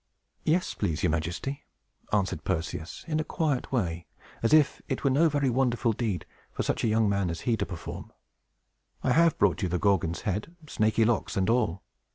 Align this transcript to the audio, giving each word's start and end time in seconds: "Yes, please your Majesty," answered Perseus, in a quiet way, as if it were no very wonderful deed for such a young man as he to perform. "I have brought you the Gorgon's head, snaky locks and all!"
"Yes, 0.45 0.73
please 0.73 1.03
your 1.03 1.11
Majesty," 1.11 1.63
answered 2.11 2.43
Perseus, 2.43 3.05
in 3.07 3.19
a 3.19 3.23
quiet 3.23 3.71
way, 3.71 4.07
as 4.41 4.51
if 4.51 4.81
it 4.89 5.03
were 5.03 5.11
no 5.11 5.29
very 5.29 5.51
wonderful 5.51 5.93
deed 5.93 6.25
for 6.51 6.63
such 6.63 6.83
a 6.83 6.87
young 6.87 7.07
man 7.07 7.29
as 7.29 7.41
he 7.41 7.55
to 7.57 7.67
perform. 7.67 8.11
"I 9.03 9.11
have 9.11 9.37
brought 9.37 9.61
you 9.61 9.69
the 9.69 9.77
Gorgon's 9.77 10.21
head, 10.21 10.55
snaky 10.67 11.05
locks 11.05 11.37
and 11.37 11.51
all!" 11.51 11.83